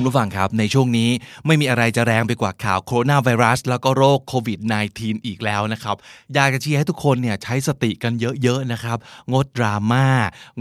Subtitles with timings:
[0.00, 1.10] คุณผู้ฟังครับ ในช่วงนี้
[1.46, 4.58] ไม่มีอะไรจะแรงไปกว่าข่าวโคโรนาไวรัส แล้วก็โรคโควิด
[4.92, 5.96] -19 อีกแล้วนะครับ
[6.34, 8.12] อยากจะเชียร์ให้ทุกคนเนี่ยใช้สติกัน
[8.42, 8.98] เยอะๆนะครับ
[9.32, 10.06] งดดราม่า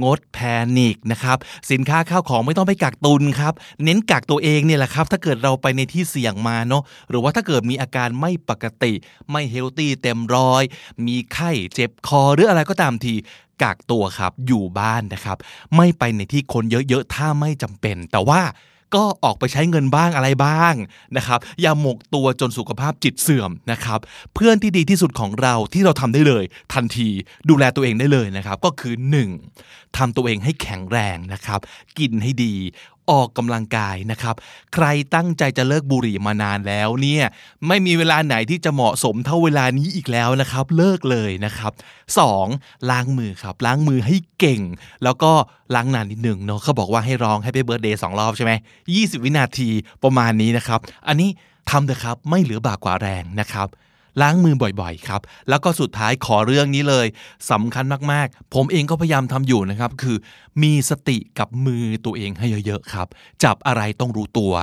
[0.03, 1.37] งด panic นะครับ
[1.71, 8.93] สินค้าข้าวของไม่ต้องไปกักตุนครับ เน้นกักตัวเองเนี่ยแหละครับ ถ้าเกิดเราไปในที่เสี่ยงมาเนาะหรือว่าถ้าเกิดมีอาการไม่ปกติ
[9.31, 10.63] ไม่ healthy เต็มร้อย
[11.05, 13.15] มีไข้เจ็บคอหรืออะไรก็ตามที
[13.63, 15.37] กักตัวครับอยู่บ้านนะครับ
[15.75, 18.41] ไม่ไปในที่คนเยอะๆ ถ้าไม่จำเป็น แต่ว่า
[18.95, 20.73] ก็ออกไปใช้เงินบ้างอะไรบ้าง
[21.17, 23.99] นะครับอย่าหมกตัวจนสุขภาพจิตเสื่อมนะครับ
[24.33, 26.43] เพื่อนที่ดีที่สุดของเราที่เราทำได้เลย
[26.73, 27.09] ทันที
[27.49, 28.93] ดูแลตัวเองได้เลยนะครับก็คือ
[29.45, 29.97] 1.
[29.97, 31.59] ทำตัวเองให้แข็งแรงนะครับ
[31.99, 32.55] กินให้ดี
[33.11, 34.35] ออกกำลังกายนะครับ
[34.73, 37.25] ใครตั้งใจจะเลิกบุหรี่มานานแล้วเนี่ย
[37.67, 41.73] ไม่มีเวลาไหนที่จะเหมาะสมเท่าเวลานี้อีกแล้วนะครับ เลิกเลยนะครับ
[42.31, 42.89] 2.
[42.89, 44.61] ล้างมือครับ ล้างมือให้เก่ง
[45.03, 45.31] แล้วก็
[45.75, 48.51] ล้างนานนิดหนึ่งเนาะเขาบอกว่าให้ร้อง Happy Birthday สองรอบใช่ไหม
[48.89, 49.69] 20 วินาที
[50.03, 51.29] ประมาณนี้นะครับ อันนี้
[51.69, 53.67] ทำเถอะครับไม่เหลือบากกว่าแรงนะครับ
[54.21, 57.05] ล้างมือบ่อยๆครับ แล้วก็สุดท้ายขอเรื่องนี้เลย
[57.51, 60.17] สำคัญมากๆ ผมเองก็พยายามทำอยู่นะครับ คือ
[60.63, 63.07] มีสติกับมือตัวเองให้เยอะๆครับ
[63.43, 64.53] จับอะไรต้องรู้ตัว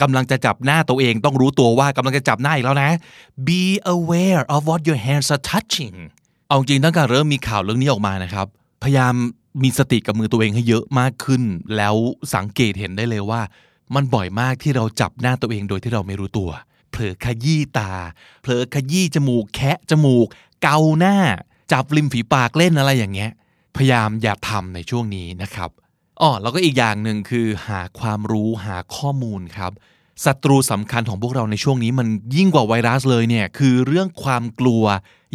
[0.00, 2.90] กำลังจะจับหน้าตัวเองต้องรู้ตัวว่ากำลังจะจับหน้าอีกแล้วนะ
[3.48, 3.62] be
[3.94, 5.96] aware of what your hands are touching
[6.48, 8.46] เอาจริงตั้งแต่เริ่มมีข่าวเรื่องนี้ออกมานะครับ
[8.82, 9.14] พยายาม
[9.62, 11.42] มีสติกับมือตัวเองให้เยอะมากขึ้น
[11.76, 11.94] แล้ว
[12.34, 13.40] สังเกตเห็นได้เลยว่า
[13.94, 16.50] มันบ่อยมากที่เราจับหน้าตัวเองโดยที่เราไม่รู้ตัว
[16.96, 17.92] ผลอขยี้ตา
[18.42, 20.26] เผลอขยี้จมูกแคะจมูก
[20.62, 21.16] เกาหน้า
[21.72, 23.30] จับริมฝีปากเล่นอะไรอย่างเงี้ย
[23.76, 25.70] พยายามอย่าทำในช่วงนี้นะครับ
[26.20, 29.72] อ๋อแล้วก็อีกอย่างหนึ่งคือหาความรู้หาข้อมูลครับ
[30.24, 34.84] ศัตรูสำคัญของพวกเราในช่วงนี้มันยิ่งกว่าไวรัสเลยเนี่ยคือเรื่องความกลัว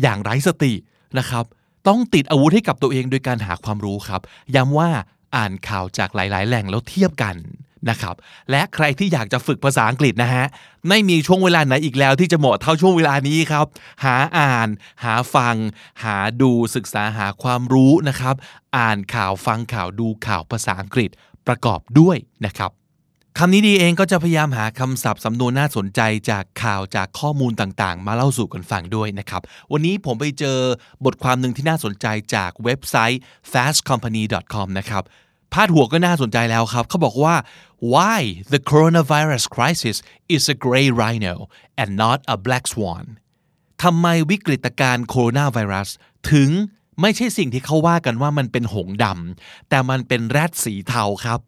[0.01, 0.73] อย่างไร้สติ
[1.17, 1.45] นะครับ
[1.87, 4.21] ต้องติดอาวุธให้กับตัวเองโดยการหาความรู้ครับ
[4.55, 4.89] ย้ำว่า
[5.35, 7.35] อ่านข่าวจากหลาย ๆ แหล่งแล้วเทียบกัน
[7.89, 8.15] นะครับ
[8.51, 10.45] และใครที่อยากจะฝึกภาษาอังกฤษนะฮะ
[10.89, 13.65] ไม่มีช่วงเวลาไหนอีกแล้วที่จะเหมาะเท่าช่วงเวลานี้ครับ
[14.03, 14.69] หาอ่าน
[15.03, 15.55] หาฟัง
[16.03, 18.35] หาดูศึกษาหาความรู้นะครับ
[18.77, 21.09] อ่านข่าวฟังข่าวดูข่าวภาษาอังกฤษ
[21.47, 22.71] ประกอบด้วยนะครับ
[23.37, 29.41] คำนี้ดีเองก็จะพยายามหาคำศัพท์สำนวนน่าสนใจจากข่าวจากข้อมูลต่างๆ มาเล่าสู่กันฟังด้วยนะครับ
[29.71, 30.57] วันนี้ผมไปเจอ
[31.05, 32.05] บทความหนึ่งที่น่าสนใจ
[32.35, 33.21] จากเว็บไซต์
[33.51, 35.03] fastcompany.com นะครับ
[35.53, 37.35] พาดหัวก็น่าสนใจแล้วครับ เขาบอกว่า
[37.93, 38.19] why
[38.53, 39.97] the coronavirus crisis
[40.35, 41.35] is a gray rhino
[41.81, 43.05] and not a black swan
[43.83, 45.89] ทำไมวิกฤตการณ์โคโรนาไวรัส
[46.31, 46.49] ถึง
[47.01, 51.39] ไม่ใช่สิ่งที่เขาว่ากันว่ามันเป็นหงส์ดำแต่มันเป็นแรดสีเทาครับ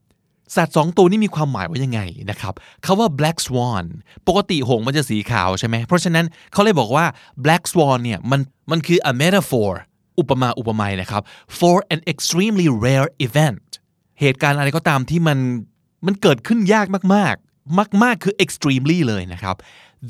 [0.55, 2.53] สัตว์สองตัวนี้มีความหมายว่ายังไงนะครับ
[2.85, 3.85] คาว่า black swan
[4.27, 7.05] ปกติหงส์มันจะสีขาวใช่ไหมเพราะฉะนั้นเขาเลยบอกว่า
[7.43, 8.41] black swan เนี่ยมัน
[8.71, 9.71] มันคือ a metaphor
[10.19, 11.21] อุปมาอุปไมยนะครับ
[11.59, 13.67] for an extremely rare event
[14.19, 15.39] เหตุการณ์อะไรก็ตามที่มัน
[16.05, 19.55] มันเกิดขึ้นยากมากๆ มาก ๆ คือ extremely เลยนะครับ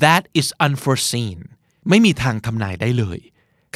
[0.02, 1.38] that is unforeseen
[1.88, 3.18] ไม่มีทางทำนายได้เลย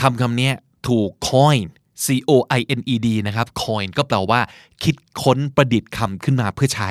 [0.00, 0.50] คำคำนี้
[0.88, 1.66] ถูก coin
[2.04, 4.40] C O I N E D นะครับ coin ก็แปลว่า
[4.82, 6.90] คิดค้นประดิษฐ์คำขึ้นมาเพื่อใช้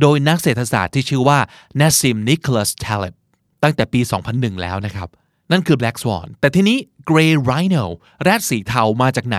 [0.00, 1.38] โดยนักเศรษฐศาสตร์ที่ชื่อว่า
[1.80, 3.14] Nassim Nicholas Taleb
[3.62, 4.00] ตั้งแต่ปี
[4.32, 5.08] 2001 แล้วนะครับ
[5.50, 6.78] นั่นคือ black swan แต่ทีนี้
[7.10, 7.84] gray rhino
[8.22, 9.38] แรดสีเทามาจากไหน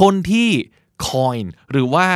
[0.00, 0.48] คนที่
[1.08, 2.08] coin หรือว่า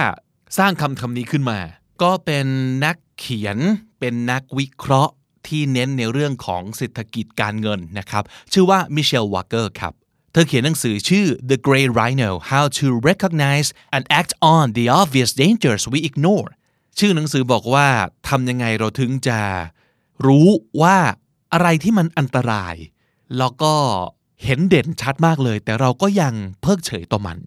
[0.58, 1.58] สร้างคำคำนี้ขึ้นมา
[2.02, 2.46] ก็เป็น
[2.84, 3.58] นักเขียน
[4.00, 5.12] เป็นนักวิเคราะห์
[5.46, 9.92] ที่เน้นในเรื่องของเศรษฐกิจการเงินนะครับ ชื่อว่ามิเชลว a กเกอร์ครับ
[10.32, 16.50] เธอเขียนหนังสือชื่อ The Grey Rhino How to Recognize and Act on the Obvious Dangers We Ignore
[16.98, 17.88] ชื่อหนังสือบอกว่า
[18.28, 19.40] ทำยังไงเราถึงจะ
[20.26, 20.48] รู้
[20.82, 20.96] ว่า
[21.52, 22.74] อะไรที่มันอันตราย
[23.38, 23.74] แล้วก็
[24.44, 27.38] เห็นเด่นชัดมากเลย แต่เราก็ยังเพิกเฉยต่อมัน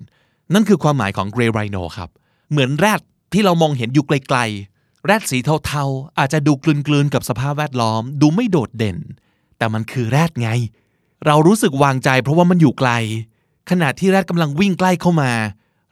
[0.53, 2.09] นั่นคือความหมายของ Grey Rhino ครับ
[2.51, 3.01] เหมือนแรด
[3.33, 8.97] ที่เรามองเห็นอยู่ไกลๆ แรดสีเทาๆ อาจจะดูกลืนๆกับสภาพแวดล้อม ดูไม่โดดเด่น
[9.57, 10.49] แต่มันคือแรดไง
[11.25, 12.91] เรารู้สึกวางใจเพราะว่ามันอยู่ไกล
[13.69, 15.31] ขณะที่แรดกำลังวิ่งใกล้เข้ามา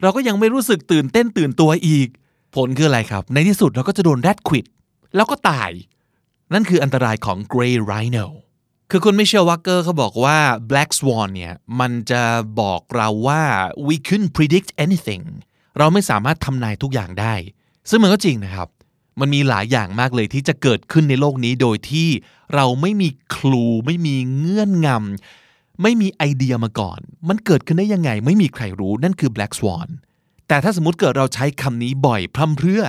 [0.01, 2.07] เราก็ยังไม่รู้สึกตื่นเต้นตื่นตัวอีก
[2.55, 4.65] ผลคืออะไรครับ ในที่สุดเราก็จะโดนแรดควิด
[5.15, 5.71] แล้วก็ตาย
[6.53, 8.27] นั่นคืออันตรายของ Grey Rhino
[8.91, 10.37] คือคุณมิเชลวักเกอร์เขาบอกว่า
[10.69, 12.23] Black Swan เนี่ยมันจะ
[12.59, 13.41] บอกเราว่า
[13.87, 15.25] we couldn't predict anything
[15.77, 17.33] เราไม่สามารถทำนายทุกอย่างได้
[17.89, 18.69] ซึ่งมันก็จริงนะครับ
[19.19, 22.09] มันมีหลายอย่างมากเลยที่จะเกิดขึ้นในโลกนี้โดยที่
[22.53, 29.89] เราไม่มีคลูไม่มีเงื่อนงำไม่มีไอเดียมาก่อน มันเกิดขึ้นได้ยังไง ไม่มีใครรู้นั่นคือ black swan
[30.47, 32.83] แต่ถ้าสมมติเกิดเราใช้คำนี้บ่อยพร่ำเพรื่อ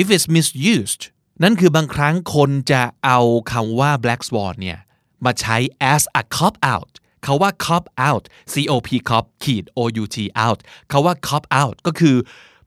[0.00, 1.02] if it's misused
[1.42, 3.20] นั่นคือบางครั้งคนจะเอา
[3.52, 4.78] คำว่า black swan เนี่ย
[5.24, 5.56] มาใช้
[5.92, 6.92] as a cop out
[7.24, 10.16] เขาว่า cop out c o p cop ขีด o u t
[10.46, 12.16] out เขาว่า cop out ก็คือ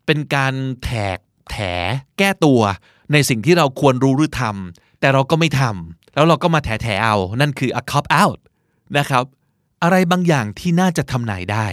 [0.06, 1.18] เป็นการแถก
[1.52, 1.58] แถ
[2.18, 2.62] แก้ตัว
[3.12, 8.40] ในสิ่งที่เราควรรู้หรือทำแต่เราก็ไม่ทำแล้วเราก็มาแถแถเอา นั่นคือ a cop out
[8.98, 9.24] นะครับ
[9.84, 11.68] อะไรบางอย่างที่น่าจะทำนายได้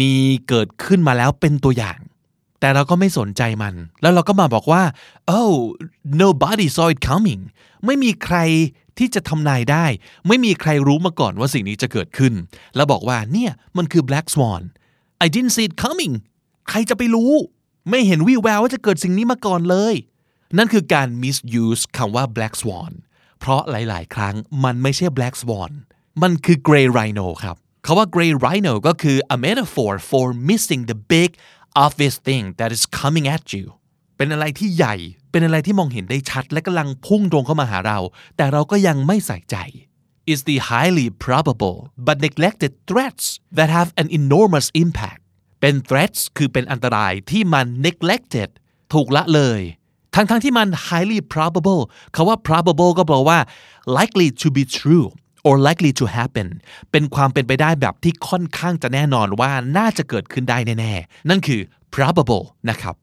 [0.00, 0.14] มี
[0.48, 1.98] เกิดขึ้นมาแล้วเป็นตัวอย่าง
[2.60, 4.82] แต่เราก็ไม่สนใจมัน แล้วเราก็มาบอกว่า
[5.38, 5.52] oh
[6.22, 7.42] nobody saw it coming
[7.84, 8.36] ไม่มีใคร
[8.98, 9.86] ที่จะทำนายได้
[10.26, 12.34] ไม่มีใครรู้มาก่อนว่าสิ่งนี้จะเกิดขึ้น
[12.76, 14.62] แล้วบอกว่าเนี่ยมันคือ black swan
[15.24, 16.14] I didn't see it coming
[16.68, 17.32] ใครจะไปรู้
[17.90, 19.94] ไม่เห็นวี่แววว่าจะเกิดสิ่งนี้มาก่อนเลย
[20.58, 22.92] นั่นคือการ misuse คำว่า black swan
[23.40, 24.34] เพราะหลาย ๆ ครั้ง
[24.64, 25.72] มันไม่ใช่ black swan
[26.22, 27.56] มันคือ gray rhino ครับ
[27.86, 31.30] คาว่า gray rhino ก็คือ a metaphor for missing the big
[31.84, 33.66] obvious thing that is coming at you
[34.16, 34.96] เป็นอะไรที่ใหญ่
[35.32, 37.98] เป็นอะไรที่มองเห็นได้ชัดและกำลังพุ่งตรงเข้ามาหาเรา
[38.36, 39.56] แต่เราก็ยังไม่ใส่ใจ
[40.32, 43.24] is the highly probable but neglected threats
[43.56, 45.20] that have an enormous impact
[45.60, 48.50] เป็น threats คือเป็นอันตรายที่มัน neglected
[48.92, 49.60] ถูกละเลย
[50.14, 51.82] ทั้งๆทที่มัน highly probable
[52.14, 53.38] คาว่า probable ก็แปลว่า
[53.98, 55.06] likely to be true
[55.46, 56.48] or likely to happen
[56.90, 61.60] เป็นความเป็นไปได้แบบที่ค่อนข้างจะแน่นอนว่าน่าจะเกิดขึ้นได้แน่ๆ นั่นคือ
[61.94, 62.94] probable นะครับ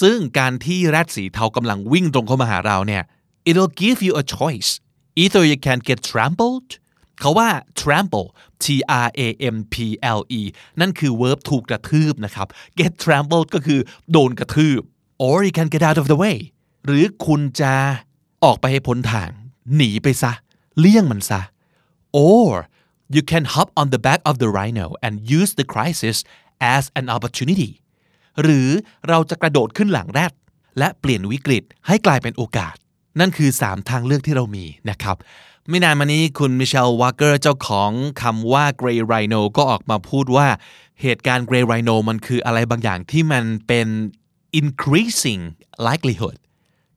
[0.00, 3.02] ซึ่งการที่แรดสีเทากำลังวิ่งตรงเข้ามาหาเราเนี่ย
[3.48, 4.70] it'll give you a choice
[5.22, 6.68] either you can get trampled
[7.20, 7.48] เขาว่า
[7.80, 8.28] trample
[8.64, 8.66] t
[9.04, 9.76] r a m p
[10.18, 10.40] l e
[10.80, 12.46] นั่นคือ verb ถูกกระทืบนะครับ
[12.80, 13.80] get trampled ก็คือ
[14.10, 14.80] โดนกระทืบ
[15.26, 16.36] or you can get out of the way
[16.86, 17.74] หรือคุณจะ
[18.44, 19.30] ออกไปให้พ้นทาง
[19.76, 20.32] หนีไปซะ
[20.78, 21.40] เลี่ยงมันซะ
[22.28, 22.50] or
[23.14, 26.16] you can hop on the back of the rhino and use the crisis
[26.76, 27.70] as an opportunity
[28.42, 28.68] หรือ
[29.08, 30.32] เราจะกระโดดขึ้นหลังแรด
[30.78, 32.74] และเปลี่ยนวิกฤตให้กลายเป็นโอกาส
[33.20, 35.16] นั่นคือ 3 ทางเลือกที่เรามีนะครับ
[35.68, 37.90] ไม่นานมานี้คุณมิเชลวาร์เกอร์เจ้าของ
[38.22, 40.48] คำว่า Grey Rhino ก็ออกมาพูดว่า
[41.02, 43.88] เหตุการณ์ Grey Rhino มันคืออะไรบางอย่างที่มันเป็น
[44.60, 45.42] increasing
[45.86, 46.36] likelihood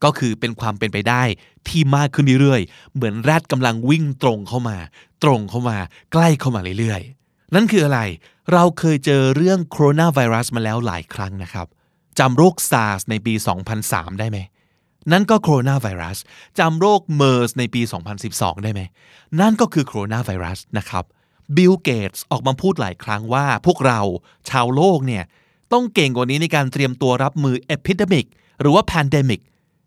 [0.04, 1.24] ก็คือเป็นความเป็นไปได้
[1.68, 4.78] ที่มากขึ้นเรื่อยๆ เหมือนแรดกำลังวิ่งตรงเข้ามา
[5.24, 5.78] ตรงเข้ามา
[6.12, 7.17] ใกล้เข้ามาเรื่อยๆ
[7.56, 8.02] นั่นคืออะไร
[8.54, 11.68] เราเคยเจอเรื่องโคโรนาไวรัสมาแล้วหลายครั้งนะครับ
[12.20, 13.34] จำโรคซาร์สในปี
[13.78, 14.38] 2003 ได้ไหม
[15.12, 16.18] นั่นก็โคโรนาไวรัส
[16.60, 17.82] จำโรคเมอร์สในปี
[18.24, 18.82] 2012 ได้ไหม
[19.40, 21.04] นั่นก็คือโคโรนาไวรัสนะครับ
[21.56, 24.02] บิลเกตส์ออกมาพูดหลายครั้งว่าพวกเรา
[24.50, 25.24] ชาวโลกเนี่ย
[25.74, 28.26] ต้องเก่งกว่านี้ในการเตรียมตัวรับมือ epidemic
[28.62, 29.42] หรือว่า pandemic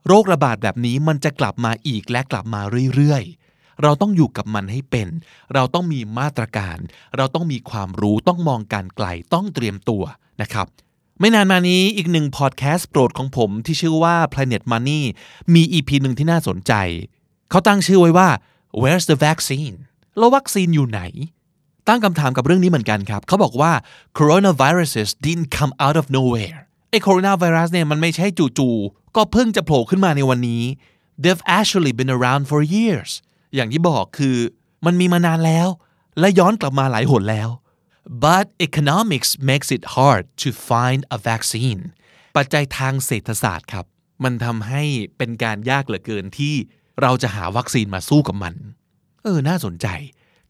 [0.06, 2.60] โรคระบาดแบบนี้มันจะกลับมาอีกและกลับมา
[2.94, 3.39] เรื่อยๆ
[3.82, 5.08] เราต้องอยู่กับมันให้เป็น
[5.54, 6.78] เราต้องมีมาตรการ
[7.16, 10.02] เราต้องมีความรู้ต้องมองการไกลต้องเตรียมตัว
[10.42, 10.66] นะครับ
[11.20, 15.02] ไม่นานมานี้อีกหนึ่งพอดแคสต์โปรดของผมที่ชื่อว่า Planet Money
[15.54, 16.72] มี EP หนึ่งที่น่าสนใจ
[17.50, 18.28] เขาตั้งชื่อไว้ว่า
[18.80, 19.76] Where's the vaccine
[20.18, 21.00] แล้ววัคซีนอยู่ไหน
[21.88, 23.72] ตั้งคำถามกับเรื่องนี้เหมือนกันครับ เขาบอกว่า
[24.18, 26.58] coronaviruses didn't come out of nowhere
[26.90, 28.26] ไอ้โคโรนาไวรัสเนี่ยมันไม่ใช่
[28.58, 30.62] จู่ๆก็เพิ่งจะโผล่ขึ้นมาในวันนี้
[31.22, 33.10] they've actually been around for years
[33.54, 34.36] อย่างที่บอกคือ
[34.86, 35.68] มันมีมานานแล้ว
[36.20, 37.48] และย้อนกลับมาหลายหนแล้ว
[38.24, 41.82] but economics makes it hard to find a vaccine
[42.36, 43.84] ปัจจัยทางเศรษฐศาสตร์ครับ
[44.24, 44.82] มันทำให้
[45.18, 46.54] เป็นการยากเหลือเกินที่
[47.02, 48.54] เราจะหาวัคซีนมาสู้กับมัน
[49.22, 49.86] เออ น่าสนใจ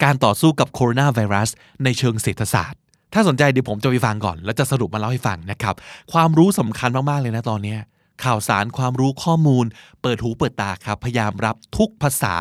[0.03, 1.51] การต่อสู้กับโคโรนาไวรัส
[1.85, 2.81] ในเชิงเศรษฐศาสตร์
[3.15, 5.75] ถ้าสนใจเดี๋ยวผมจะไปฟังก่อน แล้วจะสรุปมาเล่าให้ฟังนะครับ
[6.13, 7.77] ความรู้สำคัญมาก ๆ เลยนะตอนนี้
[8.25, 9.67] ข่าวสารความรู้ข้อมูล
[10.03, 12.37] เปิดหูเปิดตาครับ พยายามรับทุกภาษา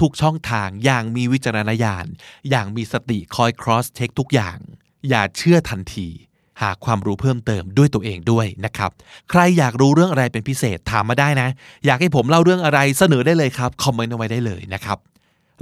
[0.00, 2.06] ทุกช่องทางอย่างมีวิจารณญาณ
[2.50, 4.58] อย่างมีสติคอย cross check ทุกอย่าง
[5.08, 6.08] อย่าเชื่อทันที
[6.60, 8.90] หาความรู้เพิ่มเติมด้วยตัวเองด้วยนะครับ
[9.30, 11.48] ใครอยากรู้เรื่องอะไรเป็นพิเศษถามมาได้นะ
[11.86, 14.98] อยากให้ผมเล่าเรื่องอะไรเสนอได้เลยครับ คอมเมนต์เอาไว้ได้เลยนะครับ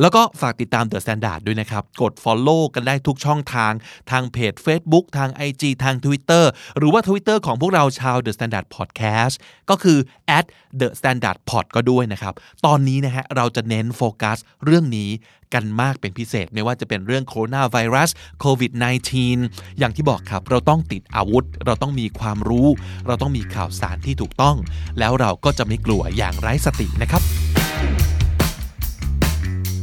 [0.01, 3.73] แล้วก็ฝากติดตาม The Standard ด้วยนะครับ กด Follow กันได้ทุกช่องทาง
[4.11, 6.45] ทางเพจ Facebook ทาง IG ทาง Twitter
[6.79, 9.35] หรือว่า Twitter ของพวกเราชาว The Standard Podcast
[9.71, 9.99] ก็คือ
[10.39, 10.47] at
[10.81, 12.35] the standard pod ก็ด้วยนะครับ
[12.67, 15.11] ตอนนี้นะฮะเราจะเน้นโฟกัสเรื่องนี้
[15.55, 18.11] กันมากเป็นพิเศษ ไม่ว่าจะเป็นเรื่องโคโรนาไวรัส
[18.41, 18.73] โควิด
[19.25, 22.69] -19 อย่างที่บอกครับ เราต้องติดอาวุธ เราต้องมีความรู้
[23.07, 24.57] เราต้องมีข่าวสารที่ถูกต้อง
[24.99, 27.46] แล้วเราก็จะไม่กลัวอย่างไร้สตินะครับ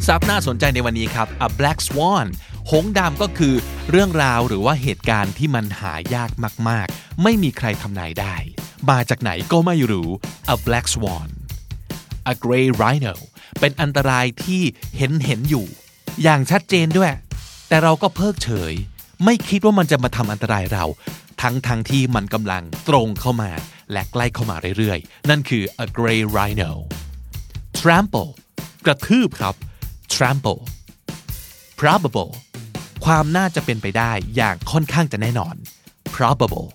[0.08, 2.28] ซับน่าสนใจในวันนี้ครับ A Black Swan
[2.72, 3.54] หงส์ดำก็คือ
[3.92, 6.32] เรื่องราวหรือว่าเหตุการณ์ที่มันหายาก
[6.70, 8.36] มาก ๆ ไม่มีใครทำนายได้
[8.90, 10.10] มาจากไหนก็ไม่รู้
[10.54, 11.30] A Black Swan
[12.32, 13.16] A Grey Rhino
[13.60, 14.62] เป็นอันตรายที่
[14.98, 15.66] เห็นเห็นอยู่
[16.24, 17.12] อย่างชัดเจนด้วย
[17.68, 18.74] แแต่เราก็เพิกเฉย
[19.26, 20.86] ไม่คิดว่ามันจะมาทำอันตรายเรา
[21.42, 23.52] ทั้งทั้งที่มันกำลังตรงเข้ามา
[23.92, 26.72] และใกล้เข้ามาเรื่อย ๆ นั่นคือ a gray rhino
[27.80, 28.32] trample
[28.86, 29.56] กระทืบครับ
[30.16, 30.62] trample
[31.80, 32.32] probable
[33.06, 35.56] ความน่าจะเป็นไปได้อย่างค่อนข้างจะแน่นอน
[36.16, 36.68] probable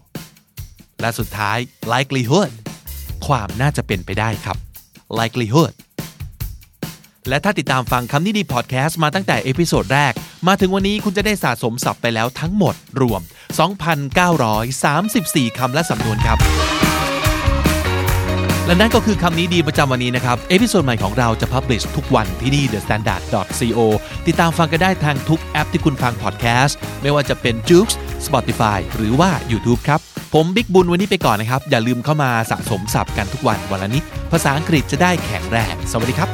[1.01, 1.59] และสุดท้าย
[1.93, 2.51] likelihood
[3.27, 4.57] ความน่าจะเป็นไปได้ครับ
[5.19, 5.75] likelihood
[7.29, 10.13] และถ้าติดตามฟังคำนี้ดีพอดแคสต์มาตั้งแต่ episode แรก
[10.47, 13.21] มาถึงวันนี้คุณจะได้สะสมศัพท์ไปแล้วทั้งหมดรวม
[14.41, 16.39] 2,934 คำและสำนวนครับ
[18.69, 23.23] และนั่นก็คือคำนี้ดีประจำวันนี้นะครับ episode ใหม่ของเราจะ publish ทุกวันที่นี่ The Standard
[23.77, 23.81] co
[24.27, 27.89] ติดตามฟังกันได้ทางทุกแอปที่คุณฟังพอดแคสต์ไม่ว่าจะเป็น j o o x
[28.27, 30.01] Spotify หรือว่า YouTube ครับ
[30.35, 36.29] ผมบิ๊กบุญวันนี้ไปก่อนนะครับ อย่าลืมเข้ามาสะสมศัพท์กันทุกวันวันละนิดภาษาอังกฤษจะได้แข็งแรงสวัสดีครับ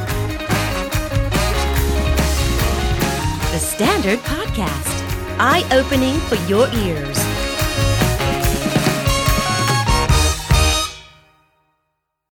[3.53, 4.97] The Standard Podcast,
[5.51, 7.34] eye opening for your ears.